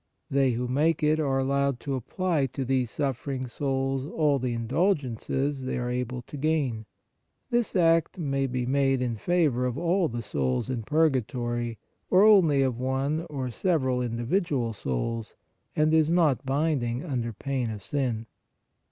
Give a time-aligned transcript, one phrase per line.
[0.31, 5.61] They who make it are allowed to apply to these suffering souls all the indulgences
[5.61, 6.87] they are able to gain.
[7.51, 11.77] This Act may be made in favor of all the souls in purgatory,
[12.09, 15.35] or only of one or several individual souls,
[15.75, 18.25] and is not binding under pain of sin.